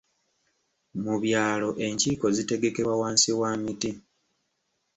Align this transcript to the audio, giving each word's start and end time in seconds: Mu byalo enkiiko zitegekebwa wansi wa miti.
Mu 1.03 1.15
byalo 1.23 1.69
enkiiko 1.85 2.27
zitegekebwa 2.37 2.95
wansi 3.01 3.29
wa 3.39 3.51
miti. 3.61 3.91